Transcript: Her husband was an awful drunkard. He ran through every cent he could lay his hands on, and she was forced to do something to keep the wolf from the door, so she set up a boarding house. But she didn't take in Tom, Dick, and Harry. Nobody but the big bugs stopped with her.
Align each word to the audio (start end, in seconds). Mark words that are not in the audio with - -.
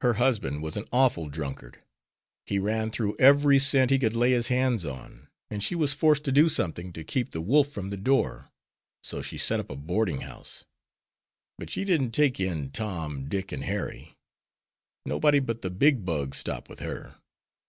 Her 0.00 0.14
husband 0.14 0.64
was 0.64 0.76
an 0.76 0.88
awful 0.90 1.28
drunkard. 1.28 1.80
He 2.44 2.58
ran 2.58 2.90
through 2.90 3.16
every 3.18 3.60
cent 3.60 3.92
he 3.92 4.00
could 4.00 4.16
lay 4.16 4.32
his 4.32 4.48
hands 4.48 4.84
on, 4.84 5.28
and 5.48 5.62
she 5.62 5.76
was 5.76 5.94
forced 5.94 6.24
to 6.24 6.32
do 6.32 6.48
something 6.48 6.92
to 6.92 7.04
keep 7.04 7.30
the 7.30 7.40
wolf 7.40 7.68
from 7.68 7.90
the 7.90 7.96
door, 7.96 8.50
so 9.04 9.22
she 9.22 9.38
set 9.38 9.60
up 9.60 9.70
a 9.70 9.76
boarding 9.76 10.22
house. 10.22 10.64
But 11.56 11.70
she 11.70 11.84
didn't 11.84 12.10
take 12.10 12.40
in 12.40 12.72
Tom, 12.72 13.28
Dick, 13.28 13.52
and 13.52 13.62
Harry. 13.62 14.16
Nobody 15.06 15.38
but 15.38 15.62
the 15.62 15.70
big 15.70 16.04
bugs 16.04 16.36
stopped 16.38 16.68
with 16.68 16.80
her. 16.80 17.14